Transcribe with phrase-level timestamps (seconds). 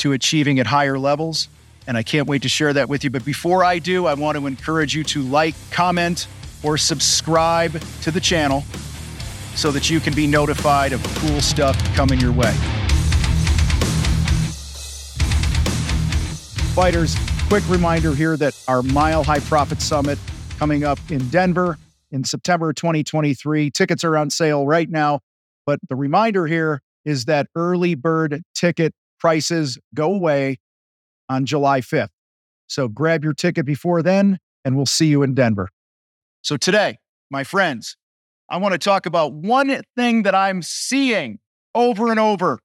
[0.00, 1.48] to achieving at higher levels,
[1.86, 3.10] and I can't wait to share that with you.
[3.10, 6.26] But before I do, I want to encourage you to like, comment,
[6.62, 8.64] or subscribe to the channel
[9.54, 12.52] so that you can be notified of cool stuff coming your way.
[16.74, 17.16] Fighters,
[17.48, 20.18] quick reminder here that our Mile High Profit Summit
[20.58, 21.78] coming up in Denver
[22.10, 23.70] in September 2023.
[23.70, 25.20] Tickets are on sale right now.
[25.66, 30.58] But the reminder here is that early bird ticket prices go away
[31.28, 32.08] on July 5th.
[32.66, 35.68] So grab your ticket before then, and we'll see you in Denver.
[36.42, 36.98] So today,
[37.30, 37.96] my friends,
[38.48, 41.38] I want to talk about one thing that I'm seeing
[41.74, 42.58] over and over.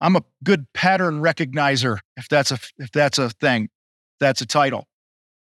[0.00, 3.70] I'm a good pattern recognizer, if that's a if that's a thing,
[4.20, 4.86] that's a title.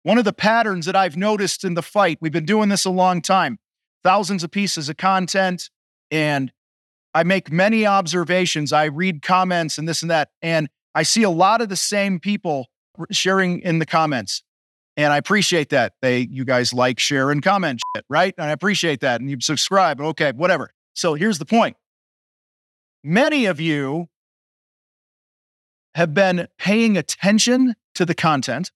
[0.02, 2.90] One of the patterns that I've noticed in the fight, we've been doing this a
[2.90, 3.58] long time,
[4.04, 5.68] thousands of pieces of content,
[6.10, 6.52] and
[7.16, 8.74] I make many observations.
[8.74, 10.28] I read comments and this and that.
[10.42, 12.66] And I see a lot of the same people
[13.10, 14.42] sharing in the comments.
[14.98, 15.94] And I appreciate that.
[16.02, 18.34] They, you guys like, share, and comment shit, right?
[18.36, 19.22] And I appreciate that.
[19.22, 19.98] And you subscribe.
[19.98, 20.74] Okay, whatever.
[20.92, 21.78] So here's the point.
[23.02, 24.08] Many of you
[25.94, 28.72] have been paying attention to the content,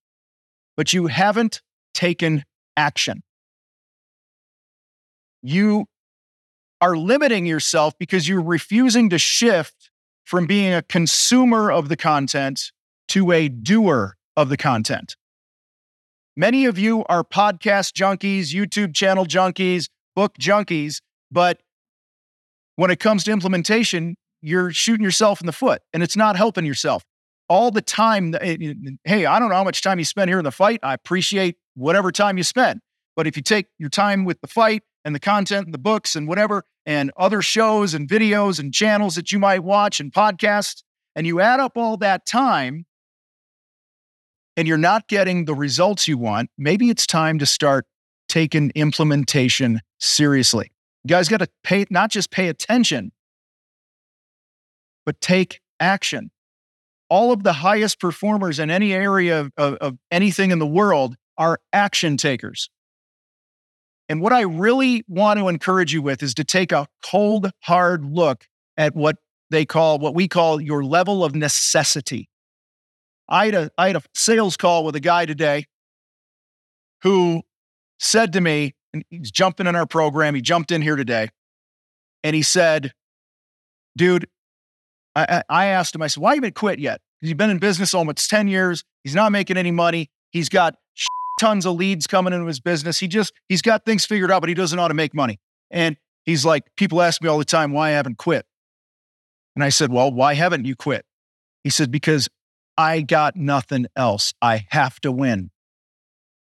[0.78, 1.60] but you haven't
[1.92, 3.22] taken action.
[5.42, 5.84] You
[6.80, 9.90] are limiting yourself because you're refusing to shift
[10.24, 12.72] from being a consumer of the content
[13.08, 15.16] to a doer of the content.
[16.36, 21.60] Many of you are podcast junkies, YouTube channel junkies, book junkies, but
[22.76, 26.64] when it comes to implementation, you're shooting yourself in the foot and it's not helping
[26.64, 27.04] yourself.
[27.48, 28.74] All the time, eh, eh,
[29.04, 30.80] hey, I don't know how much time you spend here in the fight.
[30.82, 32.80] I appreciate whatever time you spend.
[33.16, 36.14] But if you take your time with the fight and the content and the books
[36.14, 40.82] and whatever and other shows and videos and channels that you might watch and podcasts,
[41.14, 42.84] and you add up all that time
[44.56, 47.86] and you're not getting the results you want, maybe it's time to start
[48.28, 50.72] taking implementation seriously.
[51.04, 53.12] You guys got to pay, not just pay attention,
[55.06, 56.32] but take action.
[57.08, 61.14] All of the highest performers in any area of, of, of anything in the world
[61.38, 62.68] are action takers.
[64.10, 68.04] And what I really want to encourage you with is to take a cold, hard
[68.04, 68.44] look
[68.76, 69.18] at what
[69.50, 72.28] they call, what we call your level of necessity.
[73.28, 75.66] I had a, I had a sales call with a guy today
[77.02, 77.42] who
[78.00, 81.28] said to me, and he's jumping in our program, he jumped in here today,
[82.24, 82.92] and he said,
[83.96, 84.26] Dude,
[85.14, 87.00] I, I asked him, I said, Why you been quit yet?
[87.20, 88.82] He's been in business almost 10 years.
[89.04, 90.10] He's not making any money.
[90.30, 90.74] He's got
[91.40, 92.98] tons of leads coming into his business.
[92.98, 95.40] He just, he's got things figured out, but he doesn't know how to make money.
[95.70, 98.44] And he's like, people ask me all the time why I haven't quit.
[99.56, 101.04] And I said, well, why haven't you quit?
[101.64, 102.28] He said, because
[102.76, 104.34] I got nothing else.
[104.40, 105.50] I have to win.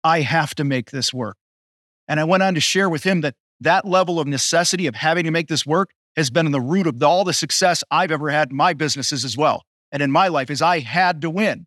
[0.03, 1.37] I have to make this work.
[2.09, 5.25] And I went on to share with him that that level of necessity of having
[5.25, 8.31] to make this work has been in the root of all the success I've ever
[8.31, 9.63] had in my businesses as well.
[9.93, 11.67] And in my life is I had to win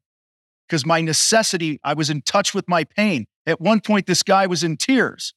[0.73, 3.27] because my necessity, I was in touch with my pain.
[3.45, 5.35] At one point, this guy was in tears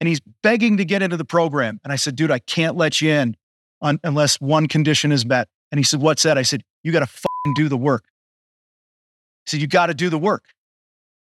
[0.00, 1.78] and he's begging to get into the program.
[1.84, 3.36] And I said, dude, I can't let you in
[3.80, 5.46] un- unless one condition is met.
[5.70, 6.36] And he said, what's that?
[6.36, 8.06] I said, you got to do the work.
[9.46, 10.46] He said, you got to do the work.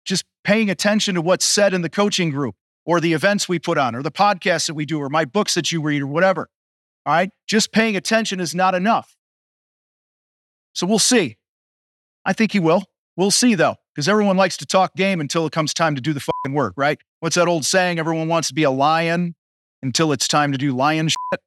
[0.03, 3.77] Just paying attention to what's said in the coaching group or the events we put
[3.77, 6.49] on or the podcasts that we do or my books that you read or whatever.
[7.05, 7.31] All right.
[7.47, 9.15] Just paying attention is not enough.
[10.73, 11.37] So we'll see.
[12.25, 12.83] I think he will.
[13.17, 16.13] We'll see though, because everyone likes to talk game until it comes time to do
[16.13, 16.99] the fucking work, right?
[17.19, 17.99] What's that old saying?
[17.99, 19.35] Everyone wants to be a lion
[19.83, 21.41] until it's time to do lion shit.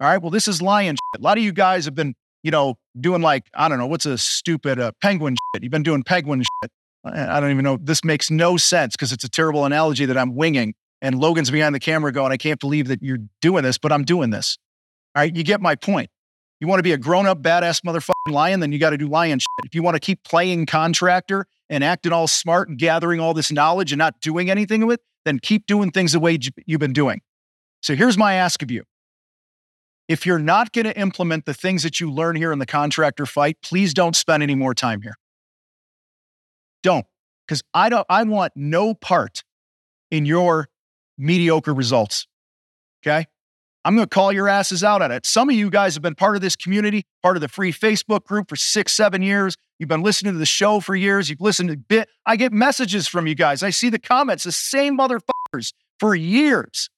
[0.00, 0.18] All right.
[0.20, 1.20] Well, this is lion shit.
[1.20, 4.06] A lot of you guys have been, you know, doing like, I don't know, what's
[4.06, 5.62] a stupid uh, penguin shit.
[5.62, 6.70] You've been doing penguin shit.
[7.04, 7.78] I don't even know.
[7.80, 10.74] This makes no sense because it's a terrible analogy that I'm winging.
[11.00, 14.04] And Logan's behind the camera going, I can't believe that you're doing this, but I'm
[14.04, 14.56] doing this.
[15.14, 15.34] All right.
[15.34, 16.10] You get my point.
[16.62, 19.08] You want to be a grown up, badass motherfucking lion, then you got to do
[19.08, 19.66] lion shit.
[19.66, 23.50] If you want to keep playing contractor and acting all smart and gathering all this
[23.50, 26.92] knowledge and not doing anything with, it, then keep doing things the way you've been
[26.92, 27.20] doing.
[27.80, 28.84] So here's my ask of you.
[30.06, 33.26] If you're not going to implement the things that you learn here in the contractor
[33.26, 35.16] fight, please don't spend any more time here.
[36.84, 37.06] Don't,
[37.44, 38.06] because I don't.
[38.08, 39.42] I want no part
[40.12, 40.68] in your
[41.18, 42.28] mediocre results.
[43.04, 43.26] Okay.
[43.84, 45.26] I'm going to call your asses out on it.
[45.26, 48.24] Some of you guys have been part of this community, part of the free Facebook
[48.24, 49.56] group for six, seven years.
[49.78, 51.28] You've been listening to the show for years.
[51.28, 52.08] You've listened to bit.
[52.24, 53.62] I get messages from you guys.
[53.62, 56.90] I see the comments, the same motherfuckers for years,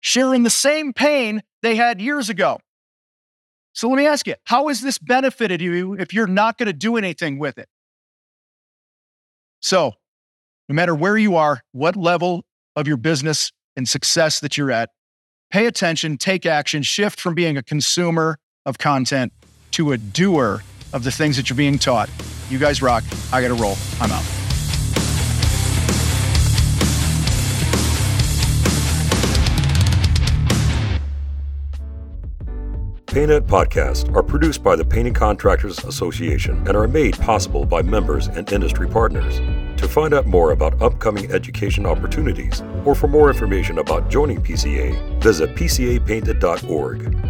[0.00, 2.58] sharing the same pain they had years ago.
[3.72, 6.72] So let me ask you, how has this benefited you if you're not going to
[6.72, 7.68] do anything with it?
[9.60, 9.92] So,
[10.68, 12.44] no matter where you are, what level
[12.74, 14.90] of your business and success that you're at,
[15.50, 19.32] pay attention, take action, shift from being a consumer of content
[19.72, 20.62] to a doer
[20.92, 22.10] of the things that you're being taught.
[22.48, 23.04] You guys rock.
[23.32, 23.76] I got to roll.
[24.00, 24.24] I'm out.
[33.06, 38.26] Painted podcasts are produced by the Painting Contractors Association and are made possible by members
[38.28, 39.40] and industry partners.
[39.80, 45.20] To find out more about upcoming education opportunities or for more information about joining PCA,
[45.22, 47.27] visit pcapainted.org.